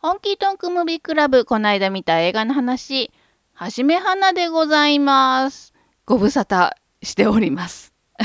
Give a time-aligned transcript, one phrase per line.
[0.00, 3.10] ホンキートンクムービークラブ、こないだ見た映画の話、
[3.52, 5.74] はじめはなでございます。
[6.06, 6.70] ご無沙汰
[7.02, 7.92] しております。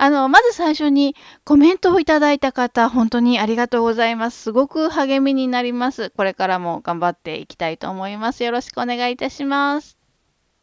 [0.00, 4.42] あの、まず最初にコメントをいただいた方、本当にありがとうございます。
[4.42, 6.10] すごく励みになります。
[6.10, 8.42] これからも頑張っていきたいと思います。
[8.42, 9.96] よろしくお願いいたします。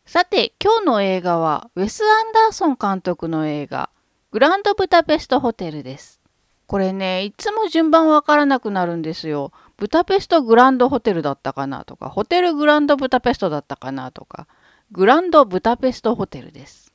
[0.06, 3.90] さて、今日の映画は、ウェス・アンダーソン監督の映画、
[4.32, 6.20] グランドブタペストホテルです。
[6.68, 9.52] これね、いつも順番わからなくなるんですよ。
[9.78, 14.48] ブタペストグランドホテルだったかなとか、ホテルグランドブタペストだったかなとか、
[14.92, 16.94] グランドブタペストホテルです。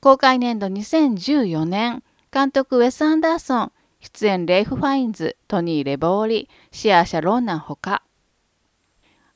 [0.00, 2.02] 公開年度2014年、
[2.32, 8.02] 監督ウェス・アンダーソン、出演レイフ・ファインズ、トニー・レボーリ、シアーシャ・ローナンほか。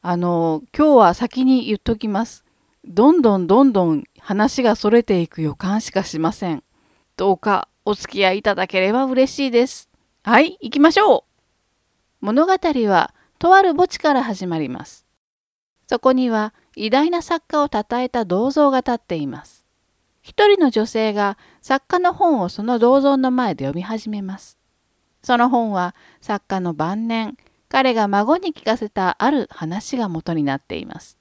[0.01, 2.45] あの、今日は先に言っときます。
[2.85, 6.65] どんどんどんどん話がそれていく予感しかしません。
[7.17, 9.89] どうかお付き合いいただければ嬉しいです。
[10.25, 11.32] はい、行きましょう
[12.23, 15.05] 物語はとある墓地から始まります。
[15.89, 19.67] そこには偉大な作家を称えた銅像が立っています。
[20.23, 24.57] 一人の女性が作家の本をその銅像の前で読み始めます。
[25.25, 27.37] その本は作家の晩年、
[27.69, 31.19] 彼が孫に聞かせたある話が元になっています。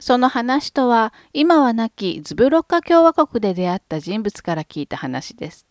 [0.00, 5.67] その話とは今は亡きズブロッカ共和国で出会った人物から聞いた話です。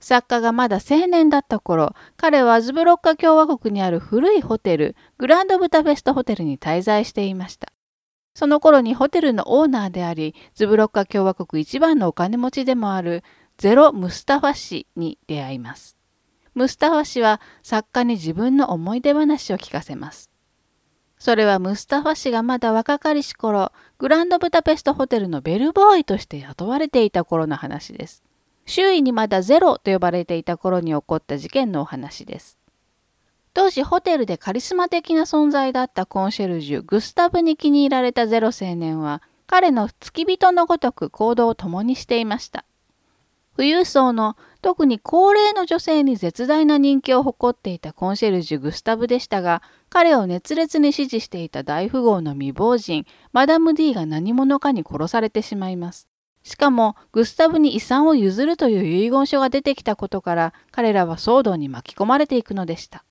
[0.00, 7.72] 作家がまだ青年だった頃、彼はズブロッカ共和国にある古いホテル、グランドブタフェストホテルに滞在していました。
[8.34, 13.22] その頃にホテルのオーナーであり、ズブロッカ共和国一番のお金持ちでもある
[13.58, 15.98] ゼロ・ムスタファ氏に出会います。
[16.54, 20.30] ムスタファ氏は作家に自分の思い出話を聞かせます。
[21.18, 28.24] それはムスタファ氏がまだ若かりし頃、グランドブタペストホテルのベルボーイとして雇われていた頃の話です。
[28.70, 32.56] 周囲にまだゼロと呼ばれていた頃に起こった事件のお話です。
[33.52, 42.64] 当時ホテルでカリスマ的な存在だったコンシェルジュグスタブに気に入られたゼロ青年は彼の付き人のごとく行動を共にしていました。
[43.56, 56.09] 富裕層の特に高齢の女性に絶大な人気を誇っていたコンシェルジュグスタブでしたが彼を熱烈に支持していた大富豪の未亡人マダム D が何者かに殺されてしまいます。
[56.42, 63.04] しかもグスタブに遺産を譲るという遺言書が出てきたことから彼らは騒動に巻き込まれていくのでした。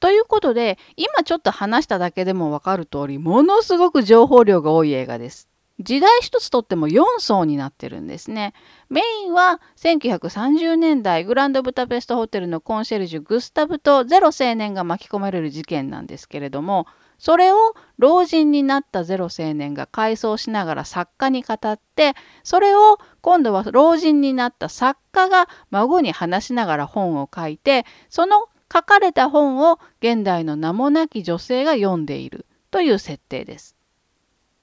[0.00, 5.50] ということで今ちょっと話しただけでもわかる通りものすごく情報量が多い映画です。
[5.80, 8.52] 時代一つとっても4層になってるんですね。
[8.90, 16.86] メインは1930年代グランドブタペストホテルのコンシェルジュグスタブとゼロ青年が巻き込まれる事件なんですけれども
[17.20, 33.76] それを老人になったゼロ青年が回想しながら作家に語ってそれを今度は老人になった作家が孫に話しながら本を書いてその書かれた本を現代の名もなき女性が読んでいるという設定です。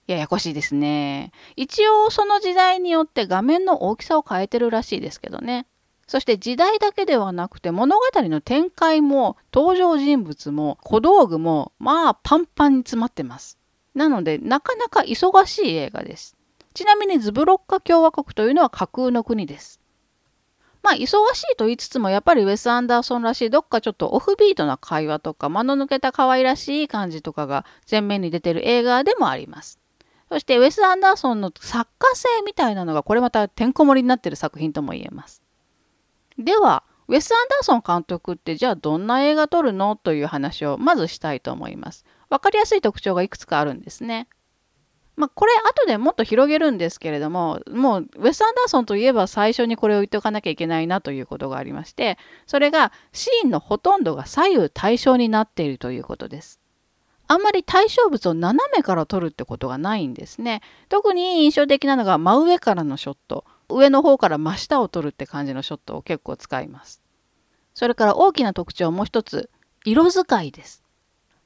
[0.08, 1.32] ややこしいですね。
[1.56, 5.68] 一応その時代によって画面の大きさを変えてるらしいですけどね。
[6.08, 13.58] そして時代だけではなくて物語の展開も登場人物も小道具もまあパンパンに詰まってます。
[13.94, 16.38] なのでなかなか忙しい映画です。
[16.74, 19.82] ちなみにズブロッカ共和国というのは架空の国です。
[20.82, 29.80] まあ忙しいと言いつつもやっぱりウェス・アンダーソンらしいどっかちょっとオフビートな会話とか間の抜けた可愛らしい感じとかが前面に出てる映画でもあります。
[30.30, 35.42] そしてウェス・アンダーソンの作家性みたいなのがこれまたてんこ盛りになってる作品とも言えます。
[36.38, 39.96] では、ウェス・アンダーソン監督ってじゃあどんな映画撮るの？
[39.96, 42.06] という話をまずしたいと思います。
[42.30, 44.28] わかりやすい特徴がいくつかあるんですね。
[45.16, 56.60] まあ、これ後でもっと広げるんですけれども、もうウェス・アンダーソンといえば最初にこれを言っておかなきゃいけないなということがありまして、それがシーンのほとんどが左右対称になっているということです。
[57.28, 60.62] あんまり対象物を斜めから撮るってことがないんですね。
[60.88, 63.44] 特に印象的なのが真上からのショット。
[63.70, 67.02] 上の方から真下を撮るって感じのショットを結構使います。
[67.74, 69.50] それから大きな特徴もう一つ、
[69.86, 70.84] 色使いです。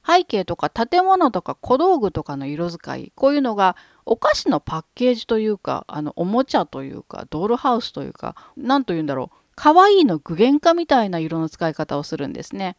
[0.04, 12.76] 背景とか建物とか小道具とかの色使い、こういうのがお菓子のパッケージというか、あのおもちゃというか、ドールハウスというか、何と言うんだろう、可愛いの具現化みたいな色の使い方をするんですね。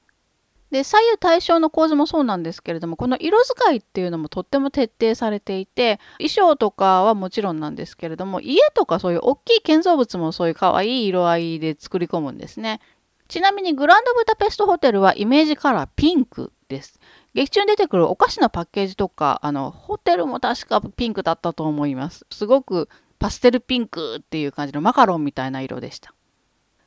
[0.73, 12.81] で左右対称の構図もそうなんですけれどもこの色使いっていうのもとっても徹底されていて衣装とかはもちろんなんですけれども家とかそういう大きい建造物もそういう可愛い色合いで作り込むんですね。
[13.27, 16.99] ちなみにグランドブタペストホテルはイメージカラーピンクです。
[17.35, 22.25] 劇中に出てくるお菓子のパッケージとかあのホテルも確かピンクだったと思います。
[22.31, 26.15] すごくパステルピンクっていう感じのマカロンみたいな色でした。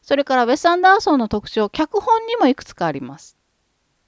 [0.02, 3.35] それからウェス・アンダーソンの特徴脚本にもいくつかあります。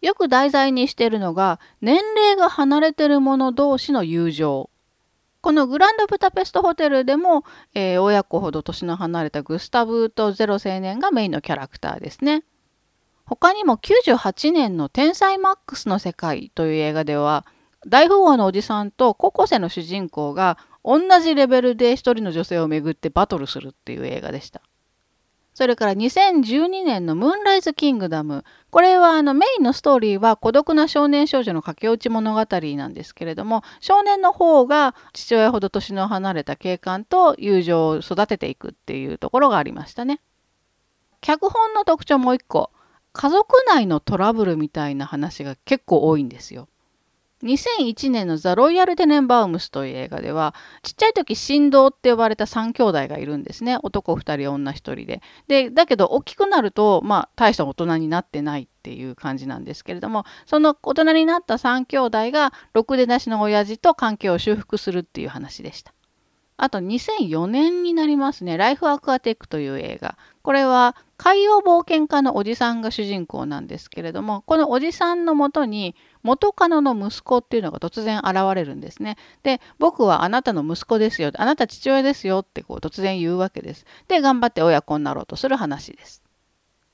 [0.01, 4.71] よく題材にしているのが年齢が離れてる者同士の友情。
[5.41, 12.43] このグランドブタペストホテルでも、えー、親子ほど年の離れたグスタブとゼロ青年がメインのキャラクターですね。
[13.25, 17.45] 他にも98年の天才マックスの世界という映画では
[17.87, 24.63] 大富豪のおじさんと高校生の主人公が同じレベルで一人の女性をめぐってバトルするっていう映画でした。
[25.59, 28.45] それから2012年のムーンライズ・キングダム。
[28.71, 32.47] これはあのメインのストーリーは孤独な少年少女の駆け落ち物語
[32.77, 40.21] なんですけれども、少年の方が父親ほど年の離れた警官と友情を育てていくっていうところがありましたね。
[41.23, 42.71] 脚本の特徴もう一個。
[43.13, 46.69] 家族内のトラブルみたいな話が結構多いんですよ。
[47.43, 53.79] 2001年のザ・ロイヤル・テネンバウムスという映画ではちっちゃい時神童って呼ばれた3兄弟がいるんですね。
[53.83, 55.23] 男2人女1人で。
[55.47, 65.93] でだけど大きくなるとまあ大した大人になってないっていう感じなんですけれどもその大人になった3兄弟がろくでなしの親父と関係を修復するっていう話でした。
[66.59, 79.17] あと2004年になりますね「ライフ・アクアテック」という映画これは海洋冒険家のおじさんが主人公なんですけれどもこのおじさんのもとに元カノの息子っていうのが突然現れるんですね。
[79.45, 83.87] で僕はあなたの息子ですよあなた父親ですよってこう突然言うわけです。
[84.09, 86.23] で頑張って親子になろうとする話です。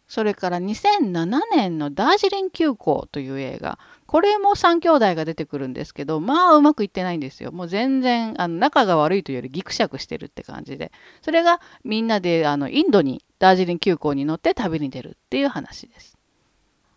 [0.07, 3.79] それから2007年のダージリン急行という映画。
[4.07, 7.53] これも3兄弟が出てくるんですけど、まあうまくいってないんですよ。
[7.53, 10.93] もう全然あの仲が悪いというよりギクシャクしてるって感じで。
[11.23, 16.17] それがみんなであのインドにダージリン急行に乗って旅に出るっていう話です。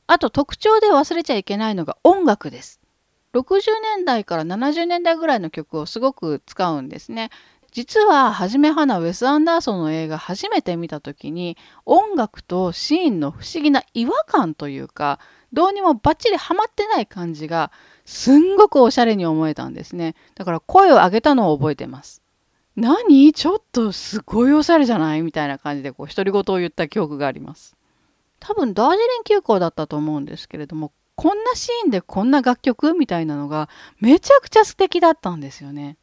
[0.07, 2.79] あと特徴で忘れちゃいけないのが音楽です。
[3.33, 3.61] 60
[3.97, 7.29] 年代から70年代ぐらいの曲をすごく使うんですね。
[7.71, 15.19] 実ははじめはなウェス・アンダーソンの映画初めて見た時に音楽とシーンの不思議な違和感というか
[15.53, 17.71] どうにもバッチリハマってない感じが
[18.05, 20.15] すんごくおしゃれに思えたんですね。
[20.35, 22.21] だから声を上げたのを覚えてます。
[22.75, 23.33] 何？
[23.33, 25.21] ちょっとすごいおしゃれじゃない？
[25.21, 27.75] みたいな感じでこう独り言を言った記憶があります。
[28.39, 32.93] 多分ダージリン急行だったと思うんですけれどもこんなシーンでこんな楽曲？
[32.93, 33.67] みたいなのが
[33.99, 35.97] めちゃくちゃ素敵だったんですよね。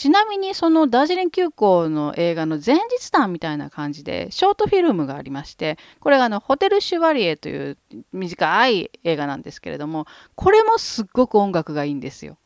[0.00, 7.76] ちなみにそのダージリン急行の映画の前日談みたいな感じでショートフィルムがありましてこれがあのホテル・シュバリエという
[8.10, 10.06] 短い映画なんですけれども
[10.36, 12.38] これもすっごく音楽がいいんですよ。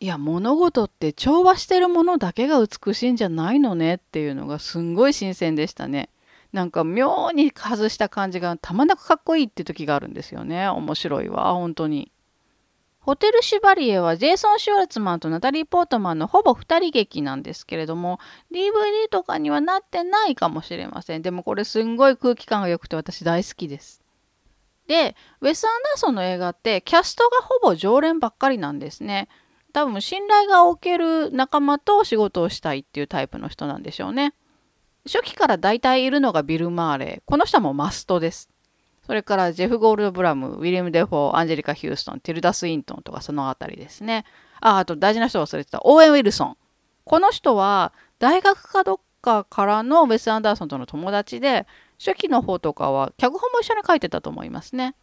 [0.00, 6.08] いや物事って調和してるものだけが美しいんじゃないのねっていうのがすんごい新鮮でしたね。
[6.52, 10.66] なんか妙に外した感じがたまなくかっこいいって時があるんですよね。
[10.66, 12.10] 面白いわ本当に。
[13.00, 18.20] ホテル・シュバリエはジェイソン・シュワルツマンとナタリー・ポートマンのほぼ2人劇なんですけれども
[18.52, 21.22] DVD とかにはなってないかもしれません。
[21.22, 24.02] でもこれすんごい空気感が良くて私大好きです。
[24.86, 29.28] でウェス・アンダーソンの映画ってキャストがほぼ常連ばっかりなんですね。
[29.72, 34.34] 多分信頼がおける仲間と仕事をしたいっていうタイプの人なんでしょうね。
[35.06, 37.22] 初期から大体いるのがビル・マーレ。
[37.24, 38.50] この人もマストです。
[39.06, 44.24] それからジェフ・ゴールドブラム、ウィリアム・デフォー、アンジェリカ・ヒューストン、ティルダ・スウィントンとかそのあたりですね。
[44.60, 45.80] あ、あと大事な人忘れてた。
[45.84, 46.56] オーエン・ウィルソン。
[47.04, 51.66] この人は大学かどっかからのウェス・アンダーソンとの友達で、
[51.98, 54.94] 初期の方とかは脚本も一緒に書いてたと思いますね。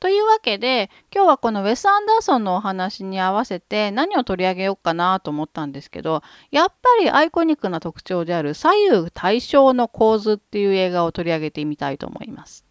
[0.00, 12.69] というわけで今日はこのウェス・アンダーソンのお話に合わせて何を取り上げようかなと思ったんですけどやっぱりアイコニックな特徴である左右対称の構図っていう映画を取り上げてみたいと思います。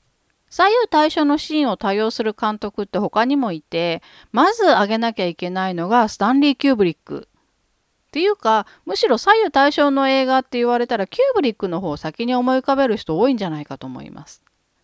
[0.50, 4.02] 左右対称のシーンを多用する監督って他にもいて
[4.32, 7.28] まず挙げなきゃいけないのがスタンリー・キューブリック。
[8.08, 14.42] っていうかむしろ左右対称の映画って言われたらキューブリックの方を先に思い浮かべる人多いんじゃないかと思います。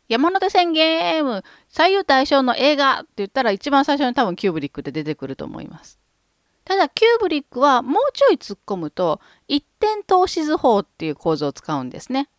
[0.07, 5.99] 山手線ゲーム左右対称の映画って言ったら一番最初に多分キューブリックって出てくると思います。
[6.63, 12.29] ただキューブリックはもうちょい突っ込むと一点透視図法っていう構図を使うんですね。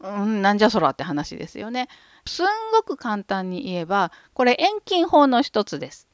[0.00, 1.88] うん、なんじゃそらって話ですよね。
[2.28, 6.06] すんごく簡単に言えば、これ遠近法の一つです。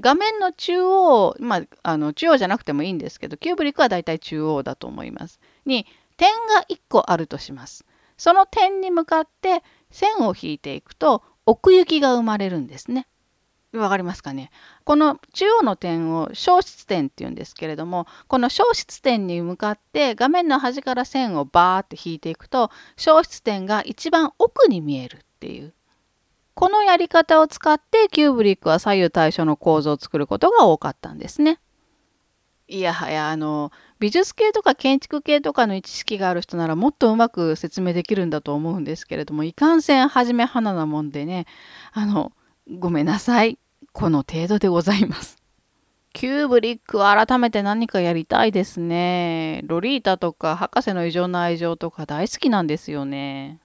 [0.00, 5.40] 画面の中央、まあ、あの中央じゃなくてもいいんですけど、キューブリックはだいたい中央だと思います。
[5.66, 7.84] に、点が1個あるとします。
[8.16, 13.06] その点に向かって線を引いていくと、奥行きが生まれるんですね。
[13.72, 14.50] わかりますかね？
[14.84, 25.72] この中央の点を消失点っていうんですけれどもこの消失点に向かって画面の端から線をバーって引いていくと消失点が一番奥に見えるっていう
[26.54, 31.60] このやり方を使ってキューブリックは左右対称の構造を作ることが多かったんですね。
[32.66, 41.46] いやはやあの美術系とか建築系とかの知識がある人ならもっとうまく説明できるんだと思うんですけれどもいかんせんはじめ花なもんでね
[41.92, 42.32] あの
[42.76, 43.58] ごめんなさい。
[43.92, 45.38] この程度でございます。
[46.12, 49.62] キューブリックは改めて何かやりたいですね。
[49.64, 53.60] ロリータとか博士の異常な愛情とか大好きなんですよね。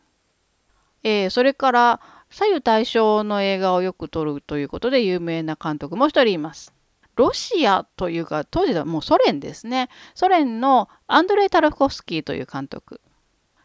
[1.03, 6.73] えー、それから左右対称の映画をよく撮るということで有名な監督も一人います。
[7.15, 9.89] ロシアというか当時はもうソ連ですね。
[10.15, 13.01] ソ連のアンドレイ・タルコフスキーという監督。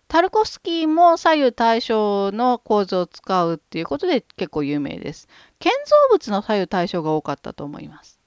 [0.07, 5.29] タルコフスキーも左右対称の構図を使うっていうことで結構有名です。
[5.59, 8.18] 建造物の左右対称が多かったと思います。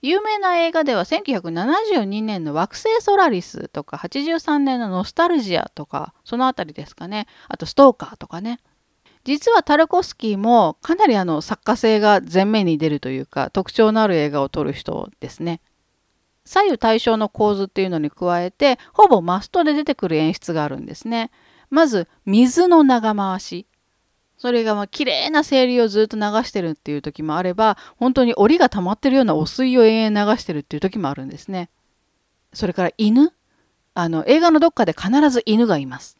[0.00, 7.26] 有名な映画では1972年の惑星ソラリスとか83年のノスタルジアとかそのあたりですかね。
[7.48, 8.60] あとストーカーとかね。
[9.24, 15.60] 実はタルコスキーもかなりあの作家性が前面に出るというか特徴のある映画を撮る人ですね。
[16.44, 21.30] 左右対称の構図っていうのに加えてほぼマストで出てくる演出があるんですね。
[21.70, 23.66] まず水の長回し。
[24.38, 31.68] それがまあ綺麗な清流をずっと流してるっていう時もあれば本当に檻が溜まってるような汚水を延々流してるっていう時もあるんですね。
[32.52, 33.32] それから犬
[33.94, 36.16] あの映画のどっかで必ず犬がいます。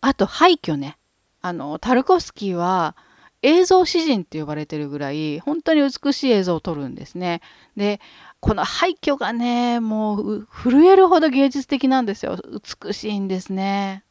[0.00, 0.98] あと廃墟ね。
[1.40, 2.96] あのタルコフスキーは
[3.42, 7.40] 映像詩人って呼ばれてるぐらい本当に美しい映像を撮るんですね。
[7.76, 8.00] で
[8.40, 12.36] この廃墟がねもう震えるほど芸術的なんですよ。
[12.84, 14.02] 美しいんですね。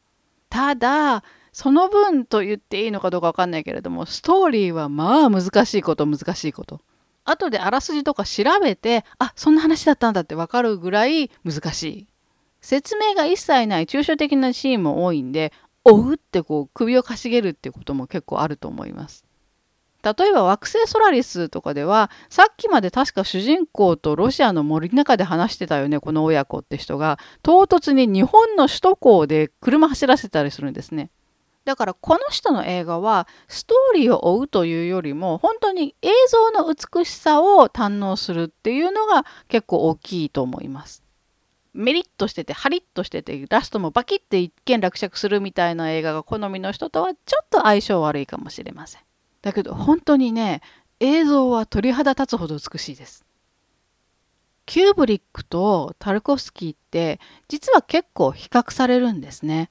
[0.49, 1.23] ただ
[1.59, 6.81] その分と言っていいのかどうかわかんないけれども、ストーリーはまあ難しいこと難しいこと。
[7.25, 12.07] 後であらすじとか調べて、あ、そんな話だったんだってわかるぐらい難しい。
[12.61, 15.51] 説明が一切ない抽象的なシーンも多いんで、
[15.83, 19.25] 追うってこう首をかしげるっていうことも結構あると思います。
[20.03, 31.09] 例えば惑星ソラリスとかではさっきまで確か主人公とロシアの森の中で話してたよねこの親子って人が唐突に日本の首都高で車走らせたりするんですね。
[31.67, 41.03] だからこの人の映画はストーリーを追うというよりも本当に映像の美しさを堪能するっていうのが結構大きいと思います。
[41.73, 49.01] メリッとしててハリッとしててラストもバキッて一見落着するみたいな映画が好みの人とはちょっと相性悪いかもしれません。
[49.41, 50.61] だけど本当にね
[51.01, 53.25] 映像は鳥肌立つほど美しいです。
[54.65, 57.19] キューブリックとタルコフスキーって
[57.49, 59.69] 実は結構比較されるんですね。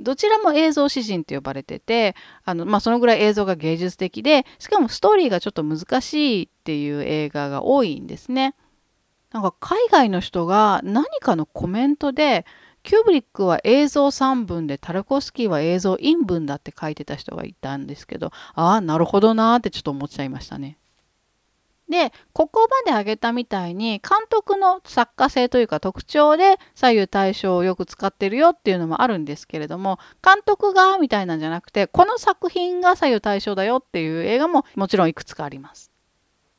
[0.00, 2.14] どちらも映像詩人と呼ばれてて
[2.44, 8.54] あの、まあ、そのぐらい映像が芸術的でしかもストーリーがちょっと難しいっていう映画が多いんですね。
[9.32, 12.46] なんか海外の人が何かのコメントで
[12.82, 20.78] キューブリックは映像3分でタルコスキーは映像陰文だって書いてた人がいたんですけどああなるほどなーってちょっと思っちゃいましたね。
[21.88, 35.90] でここまで挙げたみたいに監督の作家性というか特徴で左右対称をよく使ってるよっていうのもあるんですけれども監督がみたいなんじゃなくてこの作品が左右対称だよっていう映画ももちろんいくつかあります。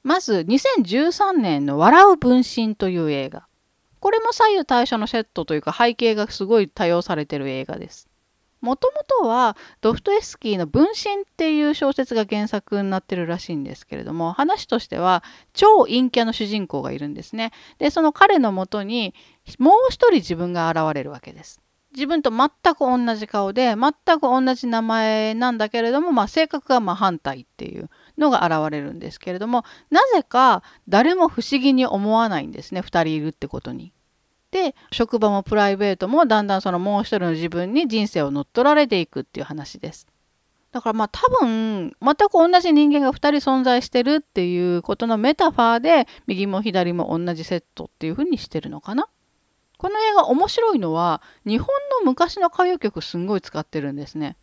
[0.01, 3.47] まず2013年の「笑う分身」という映画。
[3.99, 8.08] これも左右対称のセットというか背景がすごい多用されてる映画です。
[8.61, 15.23] もともとはドフトエスキーの「分身」っていう小説が原作になってるらしいんですけれども話としては
[15.53, 17.51] 超陰キャの主人公がいるんですね。
[17.77, 19.13] でその彼のもとに
[19.57, 21.61] もう一人自分が現れるわけです。
[21.91, 33.91] 自分と全く同じ顔で全く同じ名前なんだけれども、まあ、性格が真反対っていうのが現れるんですけれどもなぜか誰も不思議に思わないんですね2人いるってことに。
[34.51, 40.07] で職場もプライベートもだんだんそのもう一人の自分に人生を乗っ取られていくっていう話です。
[40.71, 49.07] だからまあ多分全く同じ人間が2人存在してるっていうことのメタファーで右も左も同じセットっていう風にしてるのかな。
[49.77, 51.67] この映画面白いのは日本
[52.03, 54.35] の昔の歌謡曲すんごい使ってるんですね。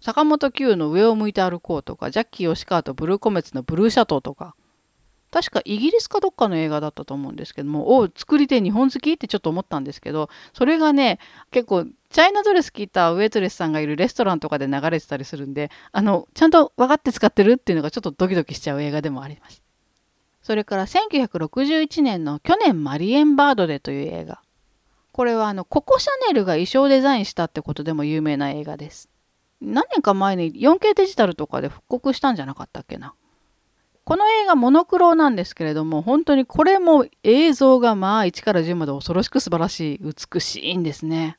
[0.00, 4.56] 坂本九の上を向いて歩こうとかジャッキー吉川とブルーコメツのブルーシャトーとか
[5.32, 11.18] 確かイギリスかどっかの映画だったと思うんですけどもお作り手日本好きってちょっと思ったんですけどそれがね
[11.50, 19.62] 結構チャイナドレス着たウェイトレスさんがいるレストランとかで流れてたりするんであのちゃんと分かって使ってるっていうのがちょっとドキドキしちゃう映画でもあります。
[20.42, 24.42] それから1961年の去年マリエンバードでという映画。
[25.12, 29.08] これはあのココ・シャネルが衣装デザインしたってことでも有名な映画です。
[29.60, 33.14] 何年か前に 4K デジタルとかで復刻したんじゃなかったっけな。
[34.04, 41.38] この映画モノクロなんですけれども本当にこれも映像がまあ1から10まで恐ろしく素晴らしい美しいんですね。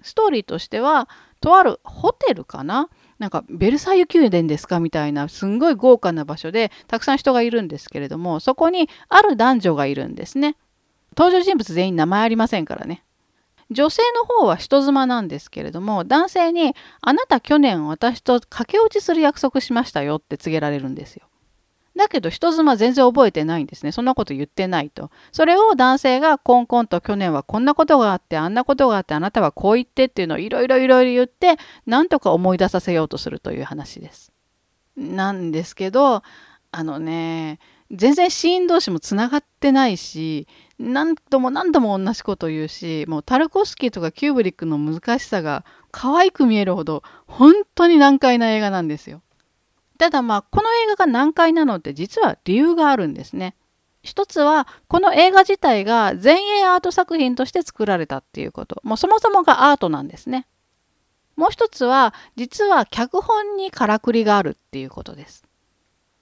[0.00, 1.08] ストーリーとしては
[1.40, 2.88] とあるホテルかな？
[3.18, 10.56] なんかベルサイユ宮殿ですかみたいなすんごい豪華な場所でたくさん人がいるんですけれどもそこにある男女がいるんですね。
[11.16, 13.02] 登場人物全員名前ありませんからね。
[13.70, 21.26] 女性の方は人妻なんですけれども男性に「あなた去年私と駆け落ちする約束しましたよ」って告げられるんですよ。
[21.96, 23.92] だけど人妻全然覚えてないんですね。
[23.92, 25.10] そんなこと言ってないと。
[25.30, 34.32] それを男性がコンコンと去年はこんなことがあってあんなことがあってあなたはこう言ってっていうのをいろいろいろいろ言ってなんとか思い出させようとするという話です。
[34.96, 36.22] なんですけど
[36.72, 37.60] あのね
[37.92, 40.48] 全然シーン同士もつながってないし
[40.78, 49.22] 何度も何度も同じこと言うしもうタルコスキーとかキューブリックの難しさが可愛く見えるほど本当に難解な映画なんですよ。
[49.98, 53.54] ただまあこの映画が難解なのって実は理由があるんですね。
[54.02, 60.46] 一つはこの映画自体が前衛アート作品として作られたっていうこともうそもそもがアートなんですね。
[61.36, 65.44] もう一つは実は脚本にからくりがあるっていうことです。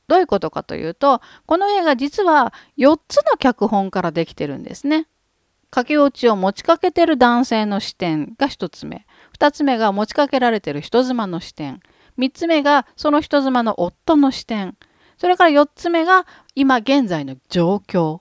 [0.08, 5.06] どういうことかというとこの映画実は4つの脚本からできてるんですね。
[5.70, 9.06] 駆け落ちを持ちかけてる男性の視点が1つ目
[9.38, 11.80] 2つ目が持ちかけられてる人妻の視点
[12.18, 14.76] 3つ目がその人妻の夫の視点
[15.18, 18.20] それから4つ目が今現在の状況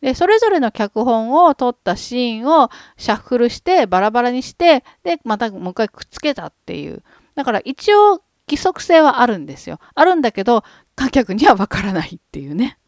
[0.00, 7.02] でそれぞれの脚本を撮ったシーンをシャッフルしてバラバラにしてでまたもう一回くっつけたっていう
[7.34, 10.62] だから一応規則性はあるんですよあるんだけど
[10.94, 12.78] 観客にはわからないっていうね。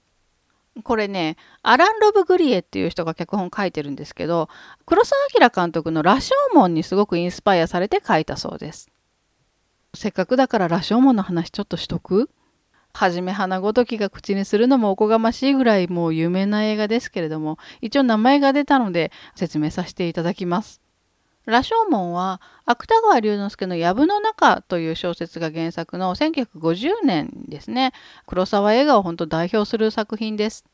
[0.85, 4.51] これねアラン・ロブ・グリエっていう人が脚本書いてるんですけど
[4.85, 8.91] 黒澤明監督の「羅生門」にすごくインスパイアされて書いたそうです。
[9.97, 12.31] せっかくだから羅生門の話ちょっとしとく？
[12.93, 20.81] はじめ花ごときが口にするのもおこがましいぐらいもう有名な映画ですけれども一応名前が出たので説明させていただきます。
[21.45, 27.93] 羅生門は芥川龍之介の「藪の中」という小説が原作の1950年ですね。
[28.27, 30.65] 黒沢映画を本当代表する作品です。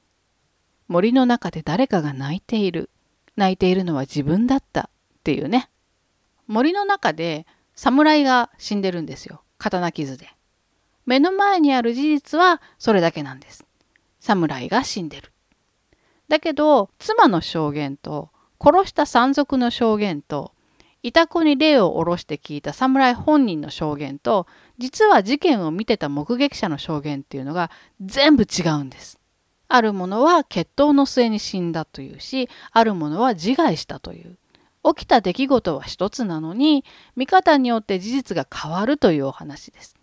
[0.89, 2.89] 森の中で誰かが泣いている。
[3.37, 4.91] 泣いているのは自分だったっ
[5.25, 5.71] ていうね。
[6.47, 7.47] 森の中で
[7.83, 9.43] 侍が死んでるんですよ。
[9.59, 10.29] 刀傷で。
[11.05, 13.65] 目の前にある事実はそれだけなんです。
[14.21, 15.33] 侍が死んでる。
[16.29, 18.31] だけど妻の証言と
[18.61, 20.53] 殺した山賊の証言と
[21.03, 24.47] いた子に霊を下ろして聞いた侍本人の証言と
[24.79, 29.19] 実は事件を見てた目撃者の証言っていうのが全部違うんです。
[29.67, 34.39] あるものは決闘の末に死んだというしあるものは自害したという。
[34.85, 36.85] 起きた出来事は一つなのに
[37.17, 39.97] 見方によって事実が変わるというお話です。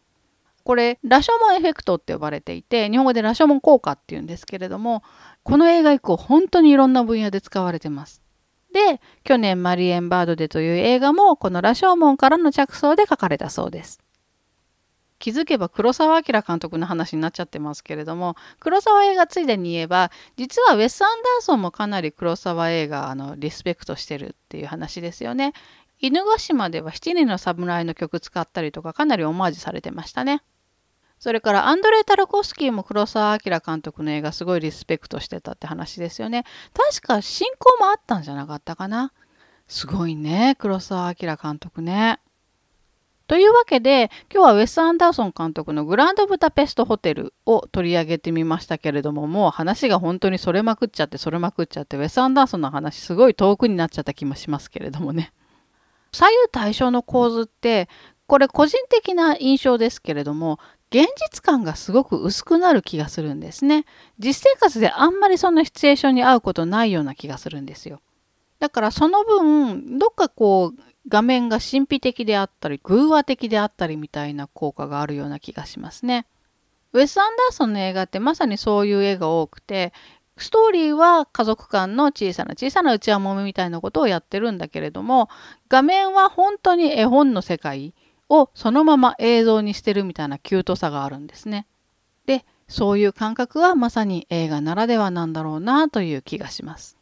[0.63, 5.03] これラショモンエフェクトって呼ばれていて日本語でラショモン効果っていうんですけれども
[5.43, 8.21] この映画以降本当にいろんな分野で使われてます。
[8.73, 13.99] で、去年マリエンバードデという映画もこの羅生門からの着想で書かれたそうです。
[15.19, 25.53] 気づけば黒澤明監督の話になっちゃってますけれども黒澤映画ついでに言えば実はウェス・アンダーソンもかなり黒澤映画のリスペクトしてるっていう話ですよね。
[26.01, 30.41] 犬ヶ島では7人の侍の曲使ったりとかかなりオマージュされてましたね。
[31.19, 36.45] それからアンドレイ・タルコスキーも黒澤明監督の映画すごいリスペクトしてたって話ですよね。
[36.73, 39.11] 確か進行もあったんじゃなかったかな。
[39.67, 42.19] すごいね、黒澤明監督ね。
[43.29, 55.31] というわけで今日はウェス・アンダーソン監督のグランドブタペストホテルを取り上げてみましたけれどももう話が本当にそれまくっちゃってそれまくっちゃってウェス・アンダーソンの話すごい遠くになっちゃった気もしますけれどもね。
[56.11, 57.87] 左右対称の構図って
[58.25, 60.57] これ個人的な印象ですけれども
[60.89, 63.85] 現実感がすごく薄くなる気がするんですね。
[64.17, 68.01] 実生活であんまりそんなシチュエーションに合うことないような気がするんですよ。
[68.59, 76.25] だからその分、どっかこう画面が神秘的であったり、偶話的であったりみたいな効果があるような気がしますね。
[76.93, 79.93] ウェス・アンダーソンの映画ってまさにそういう絵が多くて、
[80.37, 85.29] ストーリーは家族間の小さな小さな内輪もめみたいなことをやってるんだけれども、
[85.67, 87.93] 画面は本当に絵本の世界
[88.29, 91.67] をそのまま映像にしてるみたいなキュートさがあるんですね。
[92.25, 96.98] で、そういう感覚はまさに映画ならではなんだろうなという気がします。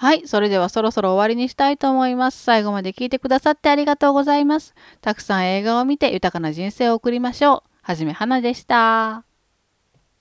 [0.00, 2.42] はい、それではそろそろ終わりにしたいと思います。
[2.42, 4.74] 最後まで聞いてくださってありがとうございます。
[5.02, 7.70] たくさん映画を見て豊かな人生を送りましょう。
[7.82, 9.29] はじめはなでした。